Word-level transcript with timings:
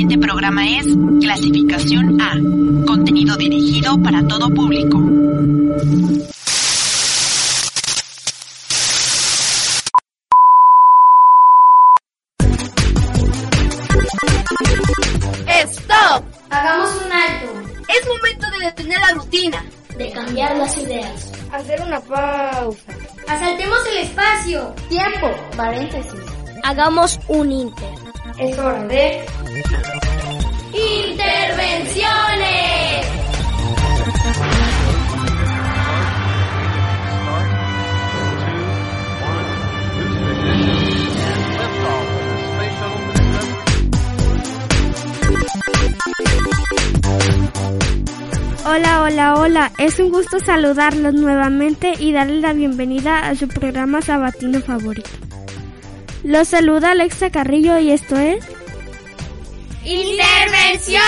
Siguiente 0.00 0.26
programa 0.26 0.66
es 0.66 0.86
Clasificación 1.20 2.18
A, 2.22 2.32
contenido 2.86 3.36
dirigido 3.36 4.02
para 4.02 4.26
todo 4.26 4.48
público. 4.48 4.98
¡Stop! 15.46 16.24
Hagamos 16.48 17.02
un 17.04 17.12
alto. 17.12 17.82
Es 17.86 18.08
momento 18.08 18.46
de 18.58 18.64
detener 18.64 18.98
la 19.00 19.12
rutina. 19.12 19.64
De 19.98 20.10
cambiar 20.12 20.56
las 20.56 20.78
ideas. 20.78 21.30
Hacer 21.52 21.78
una 21.82 22.00
pausa. 22.00 22.92
Asaltemos 23.28 23.78
el 23.92 23.98
espacio. 23.98 24.74
Tiempo. 24.88 25.30
Paréntesis. 25.54 26.22
Hagamos 26.62 27.20
un 27.28 27.52
inter. 27.52 27.90
Es 28.38 28.58
hora 28.58 28.82
de... 28.84 29.26
¡Intervenciones! 29.50 29.66
Hola, 48.64 49.02
hola, 49.02 49.34
hola. 49.34 49.72
Es 49.78 49.98
un 49.98 50.10
gusto 50.10 50.38
saludarlos 50.38 51.14
nuevamente 51.14 51.94
y 51.98 52.12
darles 52.12 52.42
la 52.42 52.52
bienvenida 52.52 53.26
a 53.28 53.34
su 53.34 53.48
programa 53.48 54.00
sabatino 54.00 54.60
favorito. 54.60 55.10
Los 56.22 56.46
saluda 56.46 56.92
Alexa 56.92 57.30
Carrillo 57.30 57.80
y 57.80 57.90
esto 57.90 58.16
es... 58.16 58.59
¡Intervenciones! 59.84 61.00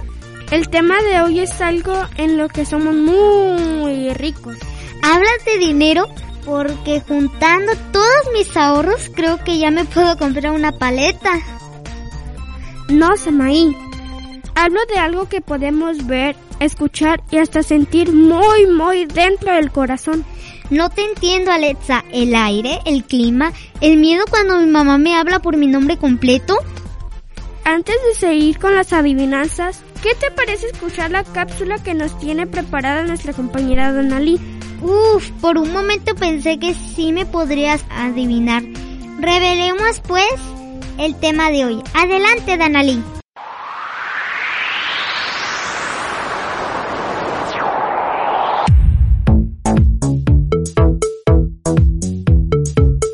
El 0.51 0.68
tema 0.68 1.01
de 1.03 1.22
hoy 1.22 1.39
es 1.39 1.62
algo 1.62 1.94
en 2.18 2.38
lo 2.38 2.50
que 2.50 2.66
somos 2.66 2.94
muy 2.94 4.13
ricos. 4.16 4.57
¿Hablas 5.01 5.45
de 5.45 5.57
dinero? 5.57 6.09
Porque 6.46 7.02
juntando 7.08 7.72
todos 7.92 8.34
mis 8.34 8.56
ahorros 8.58 9.09
creo 9.16 9.44
que 9.44 9.58
ya 9.58 9.72
me 9.72 9.86
puedo 9.86 10.18
comprar 10.18 10.52
una 10.52 10.72
paleta. 10.72 11.40
No, 12.90 13.16
Samaí. 13.16 13.76
Hablo 14.56 14.80
de 14.88 15.00
algo 15.00 15.28
que 15.30 15.42
podemos 15.42 16.06
ver, 16.06 16.36
escuchar 16.59 17.24
y 17.31 17.38
hasta 17.38 17.64
sentir 17.64 18.14
muy, 18.14 18.68
muy 18.68 19.06
dentro 19.06 19.54
del 19.54 19.72
corazón. 19.72 20.24
No 20.70 20.90
te 20.90 21.04
entiendo, 21.04 21.52
Alexa. 21.52 22.04
¿El 22.12 22.36
aire? 22.36 22.80
¿El 22.86 23.04
clima? 23.04 23.52
¿El 23.81 23.98
miedo 23.98 24.25
cuando 24.30 24.58
mi 24.58 24.68
mamá 24.68 24.98
me 24.98 25.16
habla 25.16 25.40
por 25.40 25.58
mi 25.58 25.68
nombre 25.68 25.98
completo? 25.98 26.58
Antes 27.66 27.96
de 28.08 28.20
seguir 28.20 28.60
con 28.60 28.75
las 28.75 28.92
adivinanzas, 28.92 29.81
¿qué 30.02 30.16
te 30.16 30.31
parece 30.31 30.68
escuchar 30.68 31.12
la 31.12 31.24
cápsula 31.24 31.81
que 31.81 31.94
nos 31.94 32.18
tiene 32.20 32.46
preparada 32.46 33.04
nuestra 33.04 33.34
compañera 33.34 33.94
Donali? 33.94 34.40
Uf, 34.81 35.29
por 35.41 35.57
un 35.57 35.72
momento 35.72 36.16
pensé 36.16 36.59
que 36.59 36.73
sí 36.73 37.11
me 37.11 37.25
podrías 37.25 37.85
adivinar. 37.89 38.63
Revelemos 39.19 40.01
pues 40.07 40.25
el 40.97 41.16
tema 41.16 41.50
de 41.51 41.66
hoy. 41.66 41.84
Adelante, 41.94 42.57
Danali. 42.57 43.01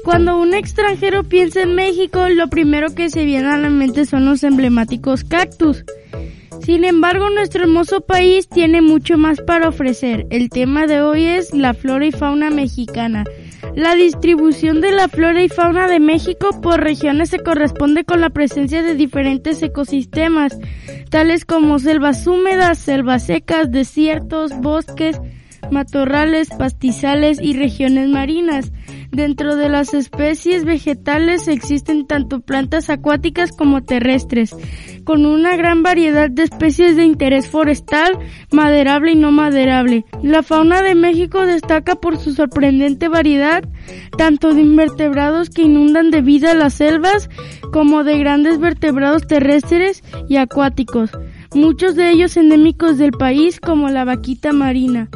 Cuando 0.03 0.39
un 0.39 0.53
extranjero 0.55 1.23
piensa 1.23 1.61
en 1.61 1.75
México, 1.75 2.27
lo 2.29 2.49
primero 2.49 2.95
que 2.95 3.09
se 3.09 3.25
viene 3.25 3.47
a 3.47 3.57
la 3.57 3.69
mente 3.69 4.05
son 4.05 4.25
los 4.25 4.43
emblemáticos 4.43 5.23
cactus. 5.23 5.85
Sin 6.69 6.83
embargo, 6.83 7.31
nuestro 7.31 7.63
hermoso 7.63 8.01
país 8.01 8.47
tiene 8.47 8.83
mucho 8.83 9.17
más 9.17 9.41
para 9.41 9.69
ofrecer. 9.69 10.27
El 10.29 10.51
tema 10.51 10.85
de 10.85 11.01
hoy 11.01 11.25
es 11.25 11.51
la 11.51 11.73
flora 11.73 12.05
y 12.05 12.11
fauna 12.11 12.51
mexicana. 12.51 13.23
La 13.75 13.95
distribución 13.95 14.79
de 14.79 14.91
la 14.91 15.07
flora 15.07 15.41
y 15.41 15.49
fauna 15.49 15.87
de 15.87 15.99
México 15.99 16.61
por 16.61 16.79
regiones 16.79 17.31
se 17.31 17.39
corresponde 17.39 18.03
con 18.03 18.21
la 18.21 18.29
presencia 18.29 18.83
de 18.83 18.93
diferentes 18.93 19.63
ecosistemas, 19.63 20.59
tales 21.09 21.43
como 21.43 21.79
selvas 21.79 22.27
húmedas, 22.27 22.77
selvas 22.77 23.25
secas, 23.25 23.71
desiertos, 23.71 24.55
bosques, 24.61 25.19
matorrales, 25.71 26.49
pastizales 26.49 27.41
y 27.41 27.53
regiones 27.53 28.09
marinas. 28.09 28.71
Dentro 29.11 29.55
de 29.55 29.69
las 29.69 29.95
especies 29.95 30.65
vegetales 30.65 31.47
existen 31.47 32.05
tanto 32.05 32.41
plantas 32.41 32.91
acuáticas 32.91 33.51
como 33.51 33.83
terrestres, 33.83 34.55
con 35.03 35.25
una 35.25 35.55
gran 35.55 35.81
variedad 35.81 36.29
de 36.29 36.43
especies 36.43 36.95
de 36.95 37.05
interés 37.05 37.47
forestal, 37.47 38.19
maderable 38.51 39.13
y 39.13 39.15
no 39.15 39.31
maderable. 39.31 40.05
La 40.21 40.43
fauna 40.43 40.83
de 40.83 40.93
México 40.93 41.45
destaca 41.47 41.95
por 41.95 42.17
su 42.17 42.33
sorprendente 42.33 43.07
variedad, 43.07 43.63
tanto 44.15 44.53
de 44.53 44.61
invertebrados 44.61 45.49
que 45.49 45.63
inundan 45.63 46.11
de 46.11 46.21
vida 46.21 46.53
las 46.53 46.75
selvas, 46.75 47.29
como 47.73 48.03
de 48.03 48.19
grandes 48.19 48.59
vertebrados 48.59 49.25
terrestres 49.25 50.03
y 50.27 50.37
acuáticos, 50.37 51.09
muchos 51.55 51.95
de 51.95 52.11
ellos 52.11 52.37
endémicos 52.37 52.99
del 52.99 53.11
país 53.11 53.59
como 53.59 53.89
la 53.89 54.05
vaquita 54.05 54.53
marina. 54.53 55.09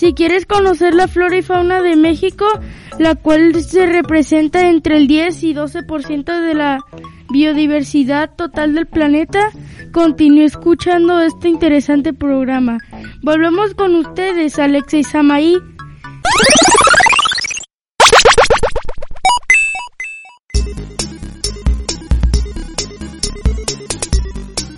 Si 0.00 0.14
quieres 0.14 0.46
conocer 0.46 0.94
la 0.94 1.08
flora 1.08 1.36
y 1.36 1.42
fauna 1.42 1.82
de 1.82 1.94
México, 1.94 2.46
la 2.98 3.16
cual 3.16 3.54
se 3.62 3.84
representa 3.84 4.70
entre 4.70 4.96
el 4.96 5.06
10 5.06 5.42
y 5.42 5.52
12% 5.52 6.40
de 6.40 6.54
la 6.54 6.78
biodiversidad 7.28 8.34
total 8.34 8.72
del 8.72 8.86
planeta, 8.86 9.50
continúe 9.92 10.44
escuchando 10.44 11.20
este 11.20 11.50
interesante 11.50 12.14
programa. 12.14 12.78
Volvemos 13.20 13.74
con 13.74 13.94
ustedes, 13.94 14.58
Alexa 14.58 14.96
y 14.96 15.04
Samaí. 15.04 15.58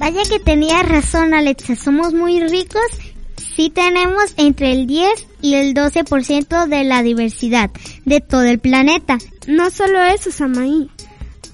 Vaya 0.00 0.23
que 0.29 0.41
tenía 0.41 0.82
razón, 0.82 1.32
Alexa. 1.32 1.76
Somos 1.76 2.12
muy 2.12 2.41
ricos. 2.41 3.12
Sí 3.54 3.70
tenemos 3.70 4.34
entre 4.37 4.72
el 4.72 4.87
10 4.87 5.26
y 5.43 5.54
el 5.54 5.75
12% 5.75 6.69
de 6.69 6.84
la 6.84 7.02
diversidad 7.02 7.70
de 8.04 8.20
todo 8.20 8.44
el 8.44 8.58
planeta. 8.58 9.19
No 9.46 9.70
solo 9.70 10.02
eso, 10.02 10.31
Samaí. 10.31 10.88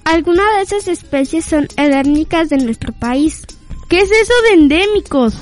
Algunas 0.05 0.45
de 0.55 0.61
esas 0.61 0.87
especies 0.87 1.45
son 1.45 1.67
endémicas 1.75 2.49
de 2.49 2.57
nuestro 2.57 2.93
país. 2.93 3.45
¿Qué 3.89 3.99
es 3.99 4.11
eso 4.11 4.33
de 4.43 4.61
endémicos? 4.61 5.33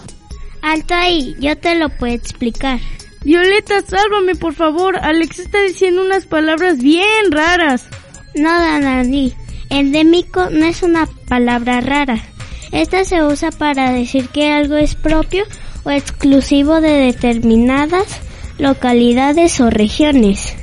Alto 0.61 0.93
ahí, 0.93 1.35
yo 1.39 1.57
te 1.57 1.75
lo 1.75 1.89
puedo 1.89 2.13
explicar. 2.13 2.79
Violeta, 3.23 3.81
sálvame, 3.81 4.35
por 4.35 4.53
favor. 4.53 4.97
Alex 4.97 5.39
está 5.39 5.61
diciendo 5.61 6.03
unas 6.03 6.25
palabras 6.25 6.79
bien 6.79 7.31
raras. 7.31 7.87
No, 8.35 8.49
Dani. 8.49 9.33
Endémico 9.69 10.49
no 10.49 10.65
es 10.65 10.81
una 10.81 11.07
palabra 11.27 11.81
rara. 11.81 12.17
Esta 12.71 13.03
se 13.05 13.23
usa 13.23 13.51
para 13.51 13.91
decir 13.91 14.29
que 14.29 14.51
algo 14.51 14.75
es 14.75 14.95
propio 14.95 15.45
o 15.87 15.91
exclusivo 15.91 16.81
de 16.81 16.91
determinadas 16.91 18.19
localidades 18.59 19.61
o 19.61 19.69
regiones. 19.69 20.53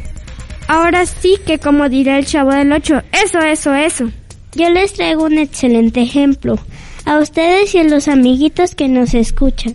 Ahora 0.69 1.07
sí 1.07 1.39
que 1.47 1.59
como 1.59 1.89
dirá 1.89 2.19
el 2.19 2.27
chavo 2.27 2.53
del 2.53 2.71
8, 2.71 3.03
eso, 3.25 3.39
eso, 3.39 3.75
eso. 3.75 4.11
Yo 4.55 4.69
les 4.69 4.93
traigo 4.93 5.25
un 5.25 5.39
excelente 5.39 6.03
ejemplo. 6.03 6.59
A 7.07 7.19
ustedes 7.19 7.75
y 7.75 7.79
a 7.79 7.85
los 7.85 8.09
amiguitos 8.09 8.75
que 8.75 8.89
nos 8.89 9.15
escuchan. 9.15 9.75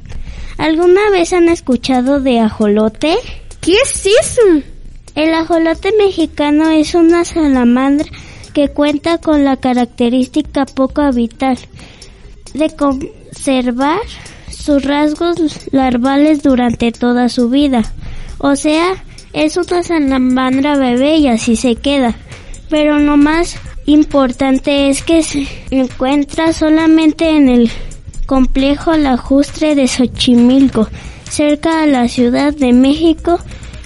¿Alguna 0.60 1.10
vez 1.10 1.34
han 1.34 1.50
escuchado 1.50 2.20
de 2.20 2.40
ajolote? 2.40 3.16
¿Qué 3.60 3.74
es 3.74 4.06
eso? 4.06 4.42
El 5.16 5.34
ajolote 5.34 5.92
mexicano 5.98 6.70
es 6.70 6.94
una 6.94 7.26
salamandra 7.26 8.08
que 8.54 8.70
cuenta 8.70 9.18
con 9.18 9.44
la 9.46 9.58
característica 9.58 10.66
poco 10.66 11.02
habitual 11.02 11.58
de 12.54 12.70
conservar 12.76 14.00
sus 14.70 14.84
rasgos 14.84 15.40
larvales 15.72 16.44
durante 16.44 16.92
toda 16.92 17.28
su 17.28 17.50
vida. 17.50 17.82
O 18.38 18.56
sea, 18.56 19.04
es 19.34 19.58
una 19.58 19.82
salamandra 19.82 20.78
bebé 20.78 21.18
y 21.18 21.28
así 21.28 21.56
se 21.56 21.76
queda. 21.76 22.16
Pero 22.70 23.00
lo 23.00 23.18
más 23.18 23.58
importante 23.88 24.90
es 24.90 25.02
que 25.02 25.24
se 25.24 25.48
encuentra 25.72 26.54
solamente 26.54 27.32
en 27.36 27.50
el 27.50 27.72
complejo 28.28 28.96
lacustre 28.96 29.74
de 29.74 29.88
Xochimilco, 29.88 30.88
cerca 31.28 31.82
de 31.82 31.88
la 31.88 32.08
Ciudad 32.08 32.54
de 32.54 32.72
México, 32.72 33.40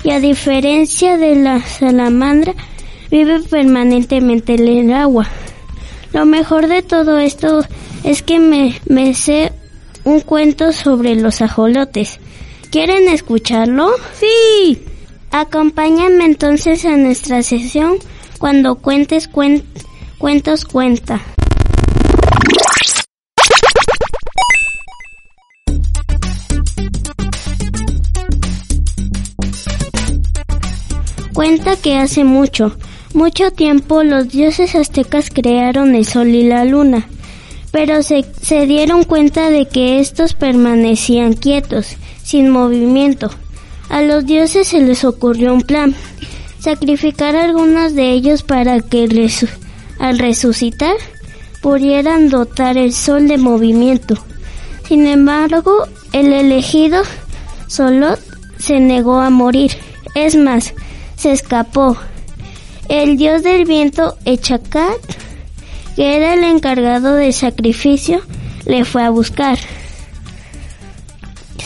y 0.03 0.11
a 0.11 0.19
diferencia 0.19 1.17
de 1.17 1.37
la 1.37 1.61
salamandra, 1.61 2.55
vive 3.09 3.39
permanentemente 3.39 4.55
en 4.55 4.67
el 4.67 4.93
agua. 4.93 5.29
Lo 6.11 6.25
mejor 6.25 6.67
de 6.67 6.81
todo 6.81 7.19
esto 7.19 7.63
es 8.03 8.21
que 8.21 8.39
me, 8.39 8.81
me 8.85 9.13
sé 9.13 9.53
un 10.03 10.21
cuento 10.21 10.71
sobre 10.71 11.15
los 11.15 11.41
ajolotes. 11.41 12.19
¿Quieren 12.69 13.07
escucharlo? 13.07 13.91
Sí. 14.19 14.83
Acompáñame 15.31 16.25
entonces 16.25 16.85
a 16.85 16.95
nuestra 16.97 17.41
sesión 17.43 17.97
cuando 18.37 18.75
cuentes 18.75 19.27
cuentos 19.27 20.65
cuenta. 20.65 21.21
Cuenta 31.33 31.75
que 31.77 31.97
hace 31.97 32.23
mucho, 32.23 32.75
mucho 33.13 33.51
tiempo 33.51 34.03
los 34.03 34.29
dioses 34.29 34.75
aztecas 34.75 35.29
crearon 35.31 35.95
el 35.95 36.05
sol 36.05 36.27
y 36.27 36.43
la 36.43 36.63
luna, 36.63 37.07
pero 37.73 38.03
se, 38.03 38.23
dieron 38.67 39.03
cuenta 39.03 39.49
de 39.49 39.65
que 39.65 39.99
estos 39.99 40.35
permanecían 40.35 41.33
quietos, 41.33 41.97
sin 42.21 42.51
movimiento. 42.51 43.31
A 43.89 44.03
los 44.03 44.27
dioses 44.27 44.67
se 44.67 44.79
les 44.79 45.03
ocurrió 45.03 45.55
un 45.55 45.63
plan, 45.63 45.95
sacrificar 46.59 47.35
a 47.35 47.45
algunos 47.45 47.95
de 47.95 48.11
ellos 48.11 48.43
para 48.43 48.79
que 48.79 49.09
al 49.97 50.19
resucitar 50.19 50.95
pudieran 51.63 52.29
dotar 52.29 52.77
el 52.77 52.93
sol 52.93 53.27
de 53.27 53.39
movimiento. 53.39 54.23
Sin 54.87 55.07
embargo, 55.07 55.87
el 56.11 56.31
elegido 56.31 57.01
Solot 57.65 58.19
se 58.59 58.79
negó 58.79 59.19
a 59.19 59.31
morir. 59.31 59.71
Es 60.13 60.35
más, 60.35 60.75
se 61.15 61.31
escapó. 61.31 61.97
El 62.87 63.17
dios 63.17 63.41
del 63.41 63.65
viento, 63.65 64.15
Echacat, 64.25 65.22
que 65.95 66.15
era 66.15 66.33
el 66.33 66.43
encargado 66.43 67.15
del 67.15 67.33
sacrificio, 67.33 68.21
le 68.65 68.85
fue 68.85 69.03
a 69.03 69.09
buscar. 69.09 69.57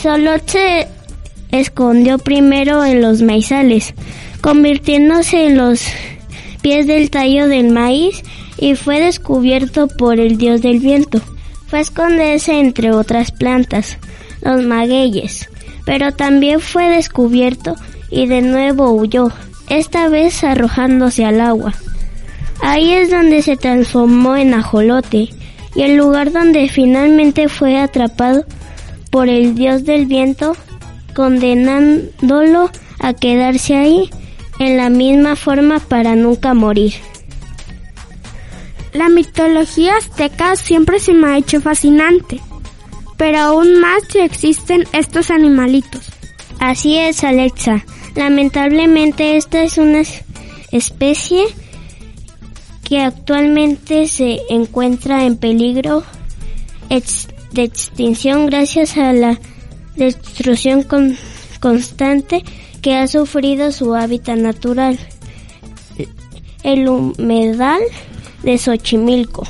Solot 0.00 0.48
se 0.48 0.88
escondió 1.50 2.18
primero 2.18 2.84
en 2.84 3.00
los 3.00 3.22
maizales, 3.22 3.94
convirtiéndose 4.40 5.46
en 5.46 5.56
los 5.56 5.84
pies 6.62 6.86
del 6.86 7.10
tallo 7.10 7.48
del 7.48 7.70
maíz 7.70 8.22
y 8.58 8.74
fue 8.74 9.00
descubierto 9.00 9.88
por 9.88 10.18
el 10.20 10.36
dios 10.36 10.60
del 10.60 10.80
viento. 10.80 11.20
Fue 11.66 11.80
a 11.80 11.82
esconderse 11.82 12.58
entre 12.58 12.92
otras 12.92 13.30
plantas, 13.30 13.98
los 14.42 14.62
magueyes, 14.64 15.48
pero 15.84 16.12
también 16.12 16.60
fue 16.60 16.88
descubierto 16.88 17.74
y 18.10 18.26
de 18.26 18.42
nuevo 18.42 18.90
huyó, 18.92 19.30
esta 19.68 20.08
vez 20.08 20.44
arrojándose 20.44 21.24
al 21.24 21.40
agua. 21.40 21.74
Ahí 22.60 22.92
es 22.92 23.10
donde 23.10 23.42
se 23.42 23.56
transformó 23.56 24.36
en 24.36 24.54
ajolote 24.54 25.30
y 25.74 25.82
el 25.82 25.96
lugar 25.96 26.32
donde 26.32 26.68
finalmente 26.68 27.48
fue 27.48 27.78
atrapado 27.78 28.44
por 29.10 29.28
el 29.28 29.54
dios 29.54 29.84
del 29.84 30.06
viento, 30.06 30.56
condenándolo 31.14 32.70
a 33.00 33.14
quedarse 33.14 33.76
ahí 33.76 34.10
en 34.58 34.76
la 34.76 34.90
misma 34.90 35.36
forma 35.36 35.78
para 35.78 36.14
nunca 36.16 36.54
morir. 36.54 36.94
La 38.92 39.08
mitología 39.08 39.96
azteca 39.96 40.56
siempre 40.56 40.98
se 40.98 41.14
me 41.14 41.28
ha 41.28 41.38
hecho 41.38 41.60
fascinante, 41.60 42.40
pero 43.16 43.38
aún 43.38 43.80
más 43.80 44.02
si 44.10 44.18
existen 44.18 44.84
estos 44.92 45.30
animalitos. 45.30 46.10
Así 46.58 46.96
es, 46.96 47.22
Alexa. 47.22 47.84
Lamentablemente 48.16 49.36
esta 49.36 49.62
es 49.62 49.78
una 49.78 50.02
especie 50.72 51.44
que 52.88 53.00
actualmente 53.00 54.08
se 54.08 54.40
encuentra 54.48 55.24
en 55.26 55.36
peligro 55.36 56.02
de 56.88 57.62
extinción 57.62 58.46
gracias 58.46 58.96
a 58.96 59.12
la 59.12 59.38
destrucción 59.96 60.86
constante 61.60 62.42
que 62.80 62.94
ha 62.94 63.06
sufrido 63.06 63.72
su 63.72 63.94
hábitat 63.94 64.38
natural, 64.38 64.98
el 66.62 66.88
humedal 66.88 67.80
de 68.42 68.56
Xochimilco. 68.56 69.46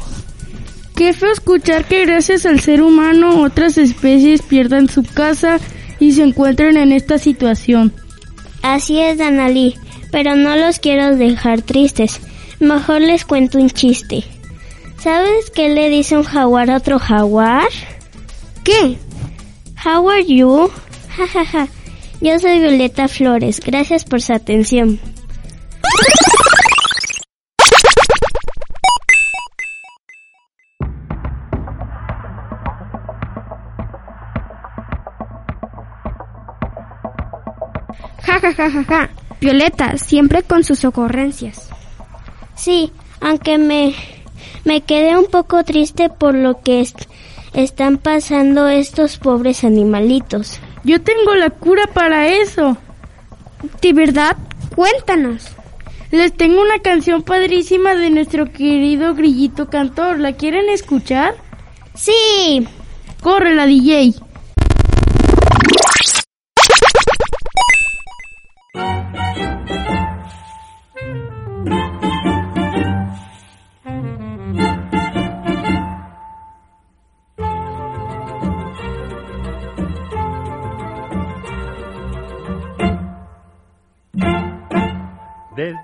Qué 0.96 1.12
feo 1.12 1.31
escuchar 1.31 1.85
que 1.85 2.06
gracias 2.06 2.44
al 2.44 2.58
ser 2.58 2.82
humano 2.82 3.43
otras 3.43 3.79
especies 3.79 4.43
pierdan 4.43 4.88
su 4.88 5.05
casa 5.05 5.61
y 6.00 6.12
se 6.12 6.25
encuentren 6.25 6.76
en 6.76 6.90
esta 6.90 7.19
situación. 7.19 7.93
Así 8.62 8.99
es, 8.99 9.19
Danali, 9.19 9.76
pero 10.11 10.35
no 10.35 10.56
los 10.56 10.81
quiero 10.81 11.14
dejar 11.14 11.62
tristes. 11.62 12.20
Mejor 12.60 13.00
les 13.00 13.25
cuento 13.25 13.59
un 13.59 13.71
chiste. 13.71 14.25
¿Sabes 14.99 15.50
qué 15.50 15.68
le 15.68 15.88
dice 15.88 16.16
un 16.16 16.25
jaguar 16.25 16.71
a 16.71 16.78
otro 16.78 16.99
jaguar? 16.99 17.68
¿Qué? 18.64 18.99
How 19.85 20.09
are 20.11 20.25
you? 20.26 20.68
Jajaja. 21.16 21.68
Yo 22.21 22.38
soy 22.40 22.59
Violeta 22.59 23.06
Flores. 23.06 23.61
Gracias 23.64 24.04
por 24.04 24.21
su 24.21 24.32
atención. 24.32 24.99
Ja, 38.23 38.40
ja, 38.40 38.52
ja, 38.52 38.71
ja, 38.71 38.85
ja. 38.85 39.11
Violeta, 39.40 39.97
siempre 39.97 40.42
con 40.42 40.64
sus 40.64 40.85
ocurrencias. 40.85 41.67
Sí, 42.68 42.92
aunque 43.22 43.56
me, 43.56 43.94
me 44.66 44.82
quedé 44.82 45.16
un 45.16 45.25
poco 45.25 45.64
triste 45.64 46.10
por 46.10 46.34
lo 46.34 46.60
que 46.60 46.82
est 46.82 47.06
están 47.54 47.96
pasando 47.96 48.68
estos 48.68 49.16
pobres 49.16 49.64
animalitos. 49.64 50.60
Yo 50.84 51.00
tengo 51.00 51.34
la 51.34 51.48
cura 51.48 51.87
para 51.87 52.28
eso. 52.28 52.76
¿De 53.80 53.94
verdad? 53.94 54.37
Cuéntanos. 54.76 55.46
Les 56.10 56.37
tengo 56.37 56.60
una 56.60 56.80
canción 56.80 57.22
padrísima 57.22 57.94
de 57.94 58.10
nuestro 58.10 58.52
querido 58.52 59.14
grillito 59.14 59.70
cantor. 59.70 60.18
¿La 60.18 60.34
quieren 60.34 60.68
escuchar? 60.68 61.37
Sí. 61.94 62.68
Corre 63.22 63.54
la 63.54 63.64
DJ. 63.64 64.12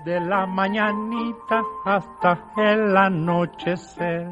Desde 0.05 0.19
la 0.19 0.45
mañanita 0.45 1.63
hasta 1.83 2.37
el 2.57 2.95
anochecer. 2.95 4.27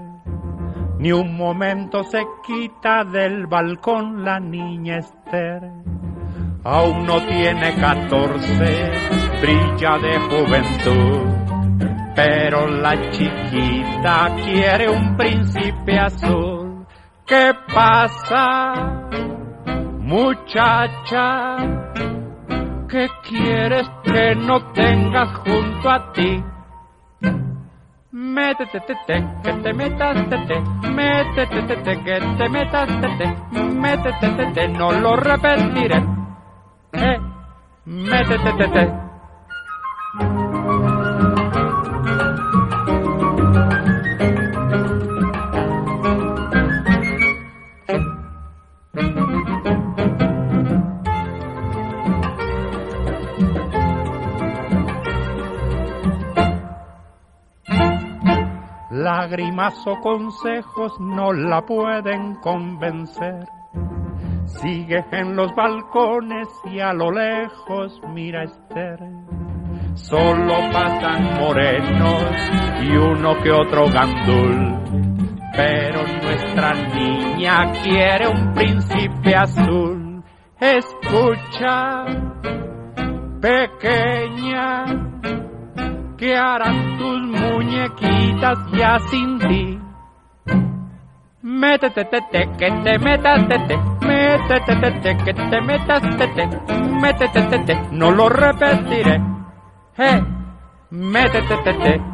Ni 1.00 1.12
un 1.12 1.36
momento 1.36 2.04
se 2.04 2.24
quita 2.46 3.04
del 3.04 3.48
balcón 3.48 4.24
la 4.24 4.40
niña 4.40 5.00
Esther. 5.00 5.64
aún 6.64 7.06
no 7.06 7.20
tiene 7.26 7.76
catorce, 7.76 8.92
brilla 9.42 9.98
de 9.98 10.20
juventud. 10.30 11.34
Pero 12.16 12.68
la 12.68 13.10
chiquita 13.10 14.36
quiere 14.44 14.90
un 14.90 15.18
príncipe 15.18 15.98
azul. 15.98 16.86
¿Qué 17.26 17.52
pasa, 17.74 19.10
muchacha? 20.00 21.83
¿Qué 22.94 23.10
quieres 23.28 23.90
que 24.04 24.36
no 24.36 24.72
tengas 24.72 25.28
junto 25.38 25.90
a 25.90 26.14
ti? 26.14 26.44
Métete, 28.12 28.80
te, 28.82 28.96
te, 29.08 29.28
que 29.44 29.54
te 29.64 29.74
metas, 29.74 30.30
te, 30.30 30.38
te, 30.46 30.62
métete, 30.92 31.64
te, 31.64 31.76
te, 31.78 32.04
que 32.04 32.20
te 32.38 32.50
metas, 32.50 32.88
te, 33.02 33.08
te, 33.18 33.64
métete, 33.64 34.30
te, 34.38 34.46
te, 34.54 34.68
no 34.68 34.92
lo 34.92 35.16
repetiré. 35.16 36.06
Eh, 36.92 37.20
métete, 37.86 38.54
te, 38.60 38.68
te. 38.68 40.43
Lágrimas 59.34 59.74
o 59.88 60.00
consejos 60.00 60.94
no 61.00 61.34
la 61.34 61.66
pueden 61.66 62.36
convencer. 62.36 63.48
Sigue 64.46 65.04
en 65.12 65.36
los 65.36 65.52
balcones 65.56 66.48
y 66.66 66.80
a 66.80 66.94
lo 66.94 67.10
lejos 67.10 68.00
mira 68.14 68.44
Esther. 68.44 69.00
Solo 69.96 70.54
pasan 70.72 71.40
morenos 71.40 72.24
y 72.84 72.96
uno 72.96 73.42
que 73.42 73.52
otro 73.52 73.86
gandul. 73.88 74.78
Pero 75.56 76.04
nuestra 76.22 76.74
niña 76.94 77.72
quiere 77.82 78.28
un 78.28 78.54
príncipe 78.54 79.36
azul. 79.36 80.24
Escucha, 80.60 82.06
pequeña, 83.42 85.13
¿qué 86.24 86.38
harán 86.38 86.98
tus 86.98 87.22
muñequitas 87.22 88.58
ya 88.72 88.98
sin 89.10 89.40
ti? 89.40 89.80
Métete, 91.42 92.06
te, 92.06 92.22
te, 92.32 92.50
que 92.58 92.72
te 92.82 92.98
metas, 92.98 93.46
te, 93.50 93.60
te, 93.68 93.78
métete, 94.08 94.76
te, 94.78 94.92
te, 95.02 95.18
que 95.18 95.34
te 95.34 95.62
metas, 95.62 96.02
te, 96.18 96.28
te, 96.30 96.48
métete, 97.02 97.42
te, 97.42 97.60
te, 97.60 97.76
no 97.92 98.12
lo 98.12 98.30
repetiré. 98.30 99.22
Eh, 99.98 100.24
métete, 100.92 101.58
te, 101.66 101.74
te. 101.74 102.14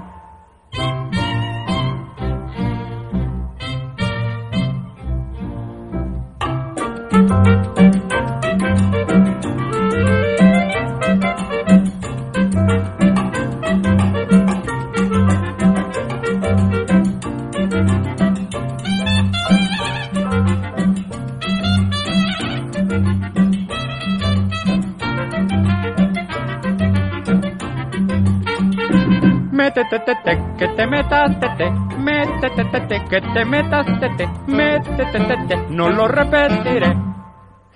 Métete, 29.70 30.00
te, 30.00 30.16
te, 30.24 30.38
que 30.58 30.68
te 30.70 30.88
metas, 30.88 31.40
te, 31.40 31.48
te, 31.50 31.70
métete, 32.00 32.66
te, 32.72 32.80
te, 32.88 33.06
que 33.08 33.22
te 33.22 33.46
metas, 33.46 33.86
te, 34.00 34.10
te, 34.18 34.28
métete, 34.48 35.06
te, 35.06 35.38
te, 35.48 35.58
no 35.70 35.90
lo 35.92 36.08
repetiré. 36.08 36.98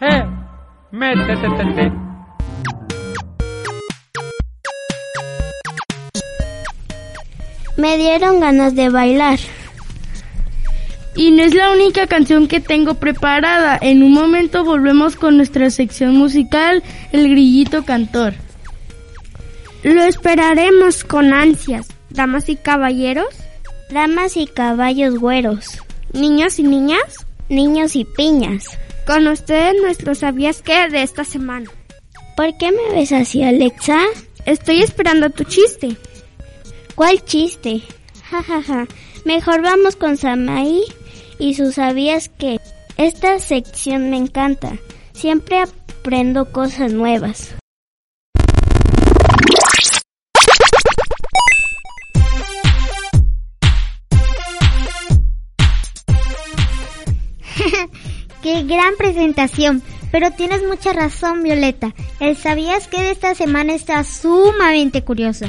Eh, 0.02 0.24
métete, 0.90 1.36
te, 1.36 1.66
te. 1.76 1.92
Me 7.78 7.98
dieron 7.98 8.40
ganas 8.40 8.74
de 8.74 8.90
bailar. 8.90 9.38
Y 11.16 11.30
no 11.30 11.44
es 11.44 11.54
la 11.54 11.70
única 11.74 12.08
canción 12.08 12.48
que 12.48 12.60
tengo 12.60 12.96
preparada. 12.96 13.78
En 13.80 14.02
un 14.02 14.14
momento 14.14 14.64
volvemos 14.64 15.16
con 15.16 15.38
nuestra 15.38 15.70
sección 15.70 16.18
musical, 16.18 16.82
El 17.12 17.30
Grillito 17.30 17.86
Cantor. 17.86 18.34
Lo 19.84 20.04
esperaremos 20.04 21.04
con 21.04 21.34
ansias. 21.34 21.88
Damas 22.10 22.48
y 22.50 22.56
caballeros, 22.56 23.34
Damas 23.90 24.38
y 24.38 24.48
caballos 24.48 25.20
güeros. 25.20 25.82
niños 26.14 26.60
y 26.60 26.64
niñas, 26.64 27.26
Niños 27.50 27.96
y 27.96 28.06
piñas. 28.06 28.78
con 29.06 29.28
ustedes 29.28 29.76
nuestro 29.82 30.16
sabías 30.16 30.62
qué 30.62 30.88
de 30.90 31.04
esta 31.04 31.24
semana. 31.26 31.70
¿Por 32.38 32.58
qué 32.58 32.72
me 32.72 32.96
ves 32.96 33.12
así, 33.12 33.44
Alexa? 33.44 34.00
Estoy 34.46 34.82
esperando 34.82 35.30
tu 35.30 35.44
chiste. 35.44 35.96
¿Cuál 36.96 37.24
chiste? 37.26 37.82
Ja, 38.30 38.42
ja, 38.42 38.64
ja. 38.64 38.88
Mejor 39.26 39.62
vamos 39.62 39.96
con 39.96 40.18
Samaí 40.18 40.82
y 41.38 41.54
sus 41.54 41.76
sabías 41.76 42.30
que. 42.30 42.60
Esta 42.98 43.38
sección 43.40 44.10
me 44.10 44.18
encanta. 44.18 44.78
Siempre 45.14 45.60
aprendo 45.60 46.52
cosas 46.52 46.92
nuevas. 46.94 47.54
Qué 58.44 58.64
gran 58.64 58.96
presentación. 58.98 59.82
Pero 60.12 60.30
tienes 60.32 60.62
mucha 60.68 60.94
razón, 60.94 61.42
Violeta. 61.42 61.96
Sabías 62.38 62.88
que 62.88 63.02
de 63.02 63.12
esta 63.12 63.34
semana 63.34 63.74
está 63.74 64.04
sumamente 64.04 65.02
curioso. 65.02 65.46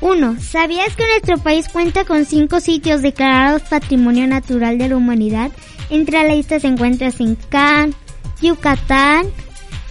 1. 0.00 0.36
¿Sabías 0.40 0.96
que 0.96 1.06
nuestro 1.06 1.36
país 1.38 1.68
cuenta 1.68 2.04
con 2.04 2.24
cinco 2.24 2.60
sitios 2.60 3.02
declarados 3.02 3.62
Patrimonio 3.68 4.26
Natural 4.26 4.78
de 4.78 4.88
la 4.88 4.96
Humanidad? 4.96 5.50
Entre 5.90 6.22
la 6.22 6.32
lista 6.34 6.58
se 6.58 6.68
encuentra 6.68 7.10
Sincán, 7.10 7.94
Yucatán, 8.40 9.26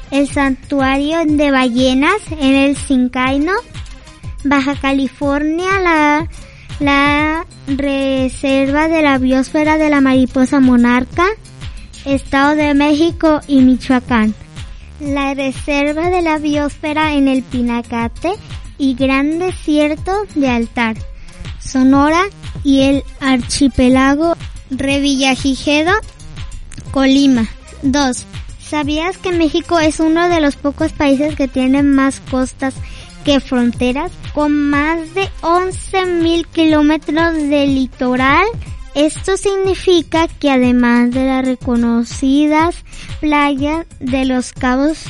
el 0.09 0.27
Santuario 0.27 1.25
de 1.25 1.51
Ballenas 1.51 2.21
en 2.31 2.55
el 2.55 2.75
Sincaino, 2.75 3.53
Baja 4.43 4.75
California, 4.75 5.79
la, 5.79 6.27
la 6.79 7.45
Reserva 7.67 8.87
de 8.87 9.03
la 9.03 9.19
Biosfera 9.19 9.77
de 9.77 9.89
la 9.89 10.01
Mariposa 10.01 10.59
Monarca, 10.59 11.27
Estado 12.05 12.55
de 12.55 12.73
México 12.73 13.41
y 13.47 13.61
Michoacán. 13.61 14.33
La 14.99 15.33
Reserva 15.33 16.09
de 16.09 16.21
la 16.21 16.37
Biosfera 16.37 17.13
en 17.13 17.27
el 17.27 17.43
Pinacate 17.43 18.33
y 18.77 18.95
Gran 18.95 19.39
Desierto 19.39 20.11
de 20.35 20.49
Altar, 20.49 20.97
Sonora 21.59 22.23
y 22.63 22.81
el 22.81 23.03
Archipiélago 23.19 24.35
Revillagigedo, 24.69 25.93
Colima. 26.91 27.47
2. 27.81 28.25
¿Sabías 28.59 29.17
que 29.17 29.31
México 29.31 29.79
es 29.79 29.99
uno 29.99 30.29
de 30.29 30.41
los 30.41 30.55
pocos 30.55 30.91
países 30.91 31.35
que 31.35 31.47
tienen 31.47 31.93
más 31.93 32.19
costas 32.19 32.75
que 33.23 33.39
fronteras? 33.39 34.11
Con 34.33 34.69
más 34.69 35.13
de 35.15 35.29
11.000 35.41 36.45
kilómetros 36.47 37.33
de 37.33 37.67
litoral. 37.67 38.45
Esto 38.95 39.37
significa 39.37 40.27
que 40.27 40.51
además 40.51 41.11
de 41.11 41.25
las 41.25 41.45
reconocidas 41.45 42.75
playas 43.21 43.85
de 43.99 44.25
los 44.25 44.53
cabos, 44.53 45.03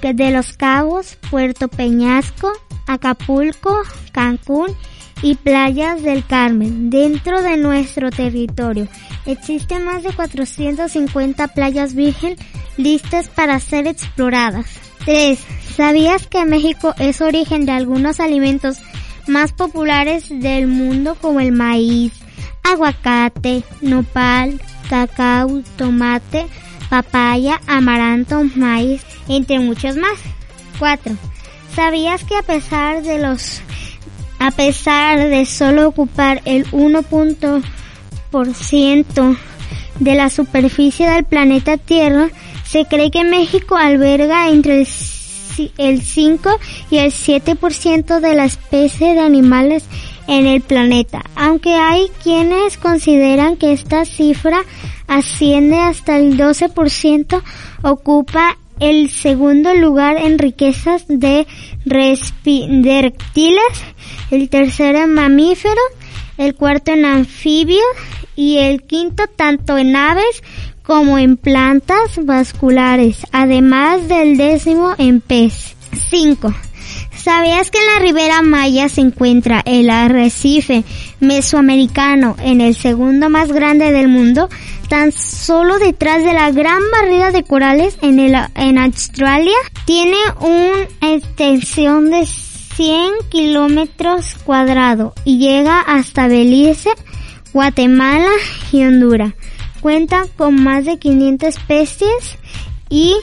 de 0.00 0.30
los 0.30 0.56
cabos, 0.56 1.18
Puerto 1.30 1.68
Peñasco, 1.68 2.52
Acapulco, 2.86 3.76
Cancún 4.12 4.74
y 5.22 5.34
playas 5.34 6.02
del 6.02 6.24
Carmen 6.24 6.88
dentro 6.90 7.42
de 7.42 7.56
nuestro 7.56 8.10
territorio. 8.10 8.88
Existen 9.26 9.84
más 9.84 10.02
de 10.02 10.12
450 10.12 11.48
playas 11.48 11.94
virgen 11.94 12.36
listas 12.76 13.28
para 13.28 13.60
ser 13.60 13.86
exploradas. 13.86 14.66
3. 15.04 15.38
¿Sabías 15.76 16.26
que 16.26 16.44
México 16.44 16.94
es 16.98 17.20
origen 17.20 17.66
de 17.66 17.72
algunos 17.72 18.20
alimentos 18.20 18.78
más 19.26 19.52
populares 19.52 20.28
del 20.28 20.66
mundo 20.66 21.16
como 21.20 21.40
el 21.40 21.52
maíz, 21.52 22.12
aguacate, 22.62 23.62
nopal, 23.80 24.60
cacao, 24.88 25.62
tomate, 25.76 26.46
papaya, 26.88 27.60
amaranto, 27.66 28.42
maíz, 28.56 29.02
entre 29.28 29.58
muchos 29.60 29.96
más? 29.96 30.18
4. 30.78 31.14
¿Sabías 31.74 32.24
que 32.24 32.36
a 32.36 32.42
pesar 32.42 33.02
de 33.02 33.18
los 33.18 33.62
a 34.38 34.50
pesar 34.50 35.18
de 35.18 35.44
solo 35.44 35.86
ocupar 35.88 36.40
el 36.46 36.66
1% 36.70 37.62
de 39.98 40.14
la 40.14 40.30
superficie 40.30 41.08
del 41.08 41.24
planeta 41.24 41.76
Tierra, 41.76 42.30
Se 42.64 42.84
cree 42.84 43.10
que 43.10 43.24
México 43.24 43.76
alberga 43.76 44.48
entre 44.48 44.86
el 45.76 46.02
5 46.02 46.60
y 46.90 46.98
el 46.98 47.12
7% 47.12 48.20
de 48.20 48.34
la 48.34 48.44
especie 48.44 49.14
de 49.14 49.20
animales 49.20 49.84
en 50.30 50.46
el 50.46 50.60
planeta, 50.60 51.22
aunque 51.34 51.74
hay 51.74 52.08
quienes 52.22 52.78
consideran 52.78 53.56
que 53.56 53.72
esta 53.72 54.04
cifra 54.04 54.62
asciende 55.08 55.76
hasta 55.76 56.16
el 56.18 56.38
12%, 56.38 57.42
ocupa 57.82 58.56
el 58.78 59.10
segundo 59.10 59.74
lugar 59.74 60.18
en 60.18 60.38
riquezas 60.38 61.04
de, 61.08 61.48
reptiles, 61.84 63.72
el 64.30 64.48
tercero 64.48 65.00
en 65.00 65.14
mamíferos, 65.14 65.76
el 66.38 66.54
cuarto 66.54 66.92
en 66.92 67.04
anfibios 67.04 67.82
y 68.36 68.58
el 68.58 68.84
quinto 68.84 69.24
tanto 69.26 69.78
en 69.78 69.96
aves 69.96 70.44
como 70.84 71.18
en 71.18 71.38
plantas 71.38 72.24
vasculares, 72.24 73.26
además 73.32 74.06
del 74.06 74.36
décimo 74.36 74.94
en 74.96 75.20
pez. 75.20 75.74
5. 76.08 76.54
¿Sabías 77.22 77.70
que 77.70 77.78
en 77.78 77.86
la 77.86 77.98
Ribera 77.98 78.40
Maya 78.40 78.88
se 78.88 79.02
encuentra 79.02 79.60
el 79.66 79.90
arrecife 79.90 80.84
mesoamericano 81.20 82.34
en 82.42 82.62
el 82.62 82.74
segundo 82.74 83.28
más 83.28 83.52
grande 83.52 83.92
del 83.92 84.08
mundo? 84.08 84.48
Tan 84.88 85.12
solo 85.12 85.78
detrás 85.78 86.24
de 86.24 86.32
la 86.32 86.50
gran 86.50 86.80
barrera 86.90 87.30
de 87.30 87.44
corales 87.44 87.98
en, 88.00 88.20
el, 88.20 88.34
en 88.54 88.78
Australia 88.78 89.56
tiene 89.84 90.16
una 90.40 91.14
extensión 91.14 92.10
de 92.10 92.24
100 92.24 93.12
kilómetros 93.28 94.36
cuadrados 94.42 95.12
y 95.26 95.36
llega 95.36 95.78
hasta 95.78 96.26
Belice, 96.26 96.88
Guatemala 97.52 98.30
y 98.72 98.82
Honduras. 98.82 99.34
Cuenta 99.82 100.24
con 100.38 100.62
más 100.62 100.86
de 100.86 100.98
500 100.98 101.48
especies 101.50 102.38
y 102.88 103.14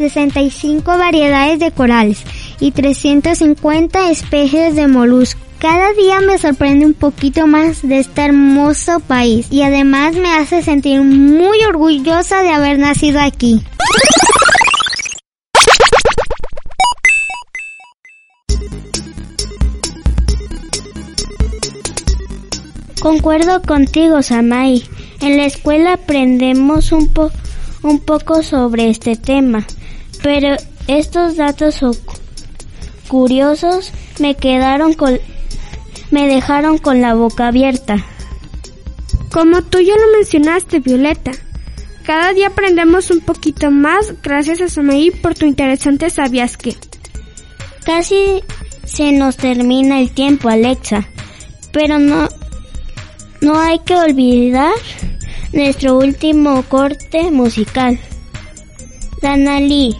65 0.00 0.96
variedades 0.96 1.58
de 1.58 1.72
corales 1.72 2.24
y 2.58 2.70
350 2.70 4.10
especies 4.10 4.74
de 4.74 4.88
moluscos. 4.88 5.42
Cada 5.58 5.92
día 5.92 6.22
me 6.22 6.38
sorprende 6.38 6.86
un 6.86 6.94
poquito 6.94 7.46
más 7.46 7.86
de 7.86 7.98
este 7.98 8.22
hermoso 8.22 9.00
país 9.00 9.46
y 9.50 9.60
además 9.60 10.16
me 10.16 10.32
hace 10.32 10.62
sentir 10.62 11.02
muy 11.02 11.58
orgullosa 11.68 12.42
de 12.42 12.48
haber 12.48 12.78
nacido 12.78 13.20
aquí. 13.20 13.62
Concuerdo 23.00 23.60
contigo, 23.60 24.22
Samai. 24.22 24.82
En 25.20 25.36
la 25.36 25.44
escuela 25.44 25.92
aprendemos 25.92 26.90
un, 26.92 27.10
un 27.82 27.98
poco 28.00 28.42
sobre 28.42 28.88
este 28.88 29.16
tema, 29.16 29.66
pero 30.22 30.56
estos 30.86 31.36
datos 31.36 31.80
curiosos 33.08 33.92
me 34.18 34.34
quedaron 34.34 34.94
con, 34.94 35.18
me 36.10 36.26
dejaron 36.26 36.78
con 36.78 37.00
la 37.00 37.14
boca 37.14 37.48
abierta. 37.48 38.04
Como 39.32 39.62
tú 39.62 39.78
ya 39.80 39.94
lo 39.94 40.16
mencionaste, 40.16 40.80
Violeta, 40.80 41.32
cada 42.04 42.32
día 42.32 42.48
aprendemos 42.48 43.10
un 43.10 43.20
poquito 43.20 43.70
más 43.70 44.20
gracias 44.22 44.60
a 44.60 44.68
Samai 44.68 45.10
por 45.10 45.34
tu 45.34 45.46
interesante 45.46 46.10
sabías 46.10 46.56
que. 46.56 46.74
Casi 47.84 48.42
se 48.84 49.12
nos 49.12 49.36
termina 49.36 50.00
el 50.00 50.10
tiempo, 50.10 50.48
Alexa, 50.48 51.08
pero 51.72 51.98
no 51.98 52.28
no 53.40 53.58
hay 53.58 53.78
que 53.78 53.94
olvidar 53.94 54.74
nuestro 55.52 55.96
último 55.96 56.62
corte 56.64 57.30
musical. 57.30 57.98
Danali, 59.22 59.96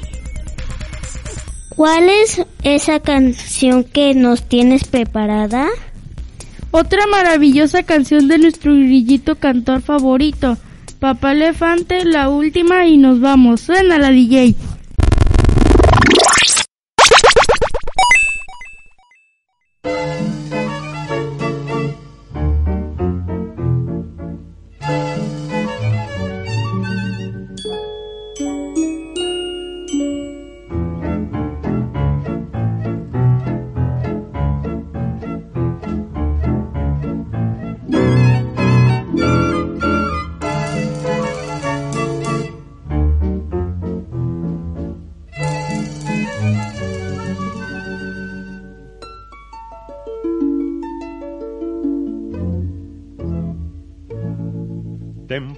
¿cuál 1.81 2.11
es 2.11 2.43
esa 2.63 3.01
canción 3.01 3.85
que 3.85 4.13
nos 4.13 4.43
tienes 4.43 4.85
preparada? 4.85 5.67
Otra 6.73 7.07
maravillosa 7.07 7.85
canción 7.85 8.29
de 8.29 8.37
nuestro 8.37 8.75
grillito 8.75 9.37
cantor 9.37 9.81
favorito, 9.81 10.59
Papá 10.99 11.33
Elefante, 11.33 12.05
la 12.05 12.29
última 12.29 12.87
y 12.87 12.99
nos 12.99 13.23
vamos. 13.23 13.63
Suena 13.63 13.97
la 13.97 14.11
DJ. 14.11 14.55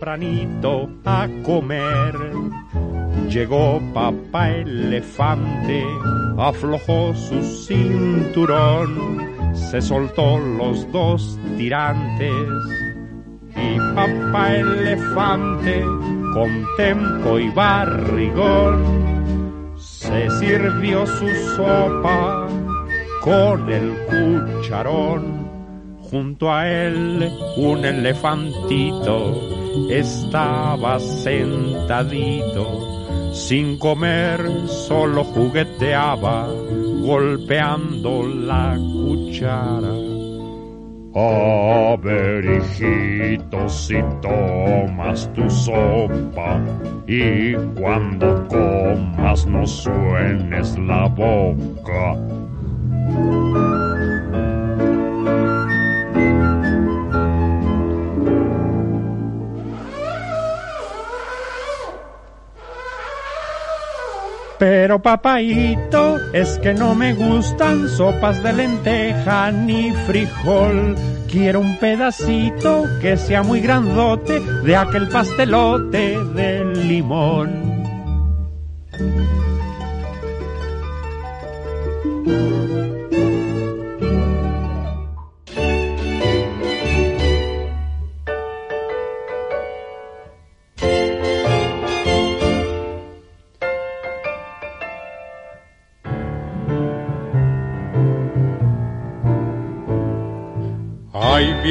A 0.04 1.28
comer. 1.44 2.14
Llegó 3.28 3.80
papá 3.94 4.50
elefante, 4.50 5.84
aflojó 6.38 7.14
su 7.14 7.40
cinturón, 7.64 9.54
se 9.54 9.80
soltó 9.80 10.38
los 10.38 10.90
dos 10.90 11.38
tirantes 11.56 12.32
y 13.54 13.78
papá 13.94 14.56
elefante 14.56 15.84
con 16.34 16.66
tempo 16.76 17.38
y 17.38 17.48
barrigón 17.50 18.82
se 19.76 20.28
sirvió 20.30 21.06
su 21.06 21.28
sopa 21.56 22.48
con 23.20 23.70
el 23.70 23.92
cucharón. 24.08 25.42
Junto 26.00 26.52
a 26.52 26.68
él 26.68 27.30
un 27.56 27.84
elefantito 27.84 29.61
estaba 29.90 30.98
sentadito, 30.98 32.66
sin 33.32 33.78
comer, 33.78 34.40
solo 34.66 35.24
jugueteaba, 35.24 36.48
golpeando 37.02 38.26
la 38.26 38.76
cuchara. 38.76 40.12
A 41.14 41.94
ver, 42.02 42.42
hijito, 42.42 43.68
si 43.68 43.96
tomas 44.22 45.30
tu 45.34 45.48
sopa 45.50 46.58
y 47.06 47.52
cuando 47.78 48.48
comas 48.48 49.46
no 49.46 49.66
suenes 49.66 50.78
la 50.78 51.08
boca. 51.08 52.41
Pero 64.62 65.02
papaito, 65.02 66.20
es 66.32 66.56
que 66.60 66.72
no 66.72 66.94
me 66.94 67.14
gustan 67.14 67.88
sopas 67.88 68.40
de 68.44 68.52
lenteja 68.52 69.50
ni 69.50 69.90
frijol. 70.06 70.94
Quiero 71.28 71.58
un 71.58 71.76
pedacito 71.80 72.84
que 73.00 73.16
sea 73.16 73.42
muy 73.42 73.60
grandote 73.60 74.38
de 74.38 74.76
aquel 74.76 75.08
pastelote 75.08 76.16
de 76.16 76.64
limón. 76.76 77.72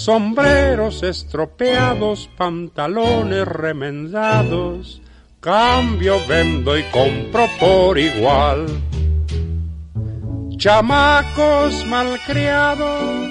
sombreros 0.00 1.02
estropeados, 1.02 2.30
pantalones 2.36 3.46
remendados, 3.46 5.02
cambio, 5.40 6.16
vendo 6.26 6.78
y 6.78 6.82
compro 6.84 7.46
por 7.58 7.98
igual. 7.98 8.66
Chamacos 10.56 11.84
malcriados, 11.86 13.30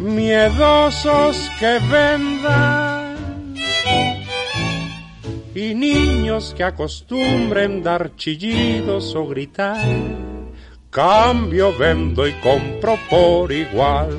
miedosos 0.00 1.50
que 1.58 1.78
vendan 1.90 3.16
y 5.54 5.74
niños 5.74 6.54
que 6.56 6.64
acostumbren 6.64 7.82
dar 7.82 8.16
chillidos 8.16 9.14
o 9.14 9.26
gritar. 9.26 10.29
Cambio, 10.90 11.72
vendo 11.78 12.26
y 12.26 12.32
compro 12.40 12.98
por 13.08 13.52
igual. 13.52 14.18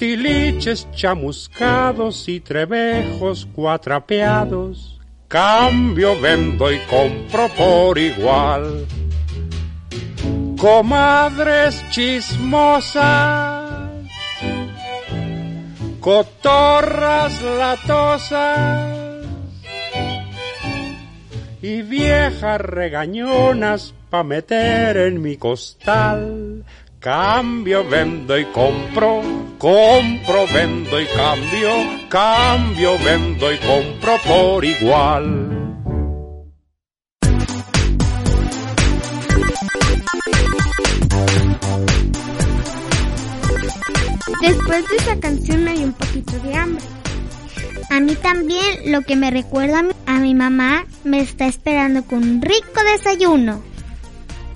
tiliches 0.00 0.90
chamuscados 0.92 2.26
y 2.26 2.40
trebejos 2.40 3.46
cuatrapeados, 3.54 4.98
cambio, 5.28 6.18
vendo 6.18 6.72
y 6.72 6.78
compro 6.88 7.48
por 7.50 7.98
igual. 7.98 8.86
Comadres 10.56 11.84
chismosas, 11.90 13.68
cotorras 16.00 17.42
latosas, 17.42 18.96
y 21.60 21.82
viejas 21.82 22.58
regañonas 22.58 23.92
pa' 24.08 24.22
meter 24.22 24.96
en 24.96 25.20
mi 25.20 25.36
costal. 25.36 26.49
Cambio, 27.00 27.82
vendo 27.88 28.38
y 28.38 28.44
compro, 28.52 29.22
compro, 29.56 30.46
vendo 30.52 31.00
y 31.00 31.06
cambio, 31.06 31.70
cambio, 32.10 32.98
vendo 33.02 33.50
y 33.50 33.56
compro 33.56 34.18
por 34.28 34.62
igual. 34.62 35.78
Después 44.42 44.88
de 44.90 44.96
esa 44.96 45.20
canción 45.20 45.64
dio 45.64 45.84
un 45.84 45.94
poquito 45.94 46.38
de 46.40 46.54
hambre. 46.54 46.84
A 47.88 48.00
mí 48.00 48.14
también, 48.16 48.92
lo 48.92 49.00
que 49.00 49.16
me 49.16 49.30
recuerda 49.30 49.78
a 49.78 49.82
mi, 49.84 49.92
a 50.04 50.18
mi 50.18 50.34
mamá, 50.34 50.84
me 51.04 51.20
está 51.20 51.46
esperando 51.46 52.04
con 52.04 52.18
un 52.18 52.42
rico 52.42 52.84
desayuno. 52.92 53.69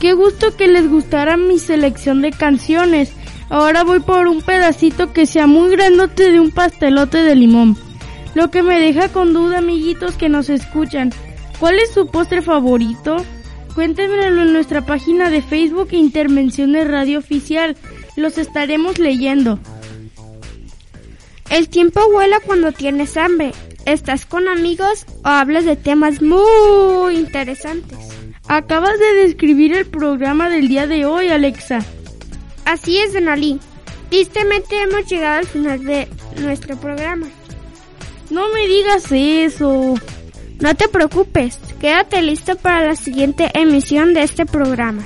Qué 0.04 0.12
gusto 0.12 0.54
que 0.54 0.68
les 0.68 0.86
gustara 0.86 1.38
mi 1.38 1.58
selección 1.58 2.20
de 2.20 2.30
canciones. 2.30 3.10
Ahora 3.48 3.84
voy 3.84 4.00
por 4.00 4.28
un 4.28 4.42
pedacito 4.42 5.14
que 5.14 5.24
sea 5.24 5.46
muy 5.46 5.70
grandote 5.70 6.30
de 6.30 6.40
un 6.40 6.50
pastelote 6.50 7.22
de 7.22 7.34
limón. 7.34 7.74
Lo 8.34 8.50
que 8.50 8.62
me 8.62 8.78
deja 8.78 9.08
con 9.08 9.32
duda, 9.32 9.56
amiguitos 9.56 10.16
que 10.16 10.28
nos 10.28 10.50
escuchan. 10.50 11.10
¿Cuál 11.58 11.78
es 11.78 11.90
su 11.90 12.08
postre 12.08 12.42
favorito? 12.42 13.16
Cuéntenmelo 13.74 14.42
en 14.42 14.52
nuestra 14.52 14.84
página 14.84 15.30
de 15.30 15.40
Facebook 15.40 15.88
Intervenciones 15.92 16.86
Radio 16.86 17.18
Oficial. 17.18 17.74
Los 18.14 18.36
estaremos 18.36 18.98
leyendo. 18.98 19.58
El 21.48 21.70
tiempo 21.70 22.02
vuela 22.12 22.40
cuando 22.40 22.72
tienes 22.72 23.16
hambre. 23.16 23.52
Estás 23.86 24.26
con 24.26 24.48
amigos 24.48 25.06
o 25.24 25.28
hablas 25.28 25.64
de 25.64 25.76
temas 25.76 26.20
muy 26.20 27.16
interesantes. 27.16 28.13
Acabas 28.46 28.98
de 28.98 29.14
describir 29.24 29.74
el 29.74 29.86
programa 29.86 30.48
del 30.48 30.68
día 30.68 30.86
de 30.86 31.06
hoy, 31.06 31.28
Alexa. 31.28 31.80
Así 32.64 32.98
es, 32.98 33.12
Denali. 33.12 33.58
Tristemente 34.10 34.80
hemos 34.82 35.06
llegado 35.06 35.40
al 35.40 35.46
final 35.46 35.84
de 35.84 36.08
nuestro 36.38 36.76
programa. 36.76 37.26
No 38.30 38.48
me 38.52 38.66
digas 38.66 39.06
eso. 39.10 39.94
No 40.60 40.74
te 40.76 40.88
preocupes, 40.88 41.58
quédate 41.80 42.22
listo 42.22 42.56
para 42.56 42.86
la 42.86 42.96
siguiente 42.96 43.50
emisión 43.54 44.14
de 44.14 44.22
este 44.22 44.46
programa. 44.46 45.02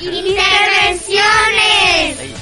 ¡Intervenciones! 0.00 2.34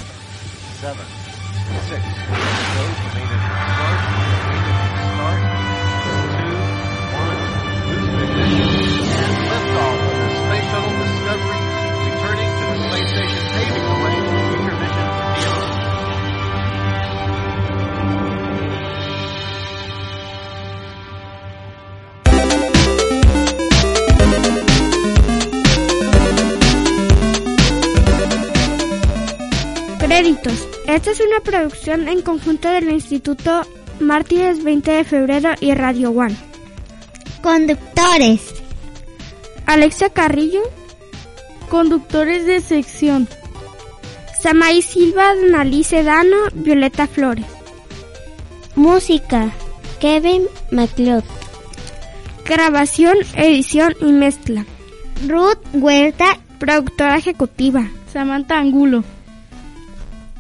Esta 30.93 31.11
es 31.11 31.21
una 31.21 31.41
producción 31.41 32.07
en 32.07 32.21
conjunto 32.21 32.69
del 32.69 32.91
Instituto 32.91 33.63
Mártires 33.99 34.63
20 34.63 34.91
de 34.91 35.05
Febrero 35.05 35.53
y 35.59 35.73
Radio 35.73 36.11
One. 36.11 36.37
Conductores. 37.41 38.53
Alexa 39.65 40.11
Carrillo. 40.11 40.61
Conductores 41.71 42.45
de 42.45 42.61
sección. 42.61 43.27
Samay 44.43 44.83
Silva, 44.83 45.33
Nalí 45.49 45.83
Sedano, 45.83 46.37
Violeta 46.53 47.07
Flores. 47.07 47.47
Música. 48.77 49.51
Kevin 49.99 50.43
McLeod. 50.73 51.25
Grabación, 52.45 53.17
edición 53.35 53.95
y 54.03 54.13
mezcla. 54.13 54.67
Ruth 55.27 55.57
Huerta. 55.73 56.39
Productora 56.59 57.17
ejecutiva. 57.17 57.89
Samantha 58.13 58.59
Angulo. 58.59 59.05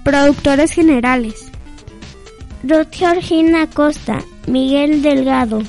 Productores 0.04 0.72
generales. 0.72 1.52
Ruth 2.64 2.90
Georgina 2.90 3.68
Costa. 3.68 4.18
Miguel 4.48 5.00
Delgado. 5.00 5.62